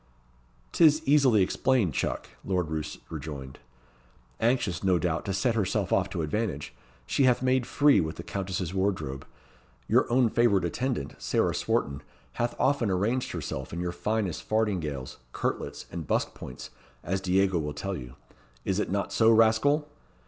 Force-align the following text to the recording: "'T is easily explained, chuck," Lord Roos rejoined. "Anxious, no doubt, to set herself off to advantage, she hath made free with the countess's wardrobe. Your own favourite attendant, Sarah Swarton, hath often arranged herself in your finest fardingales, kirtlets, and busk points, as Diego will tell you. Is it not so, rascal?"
"'T 0.71 0.83
is 0.83 1.03
easily 1.05 1.43
explained, 1.43 1.93
chuck," 1.93 2.27
Lord 2.43 2.69
Roos 2.69 2.97
rejoined. 3.11 3.59
"Anxious, 4.39 4.83
no 4.83 4.97
doubt, 4.97 5.25
to 5.25 5.31
set 5.33 5.53
herself 5.53 5.93
off 5.93 6.09
to 6.09 6.23
advantage, 6.23 6.73
she 7.05 7.25
hath 7.25 7.43
made 7.43 7.67
free 7.67 8.01
with 8.01 8.15
the 8.15 8.23
countess's 8.23 8.73
wardrobe. 8.73 9.27
Your 9.87 10.11
own 10.11 10.27
favourite 10.29 10.65
attendant, 10.65 11.13
Sarah 11.19 11.53
Swarton, 11.53 12.01
hath 12.41 12.55
often 12.59 12.89
arranged 12.89 13.31
herself 13.31 13.71
in 13.71 13.79
your 13.79 13.91
finest 13.91 14.41
fardingales, 14.49 15.17
kirtlets, 15.33 15.85
and 15.91 16.07
busk 16.07 16.33
points, 16.33 16.71
as 17.03 17.21
Diego 17.21 17.59
will 17.59 17.73
tell 17.75 17.95
you. 17.95 18.15
Is 18.65 18.79
it 18.79 18.89
not 18.89 19.13
so, 19.13 19.29
rascal?" 19.29 19.87